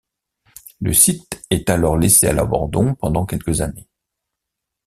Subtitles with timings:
[0.79, 3.87] Le site est alors laissé à l’abandon pendant quelques années.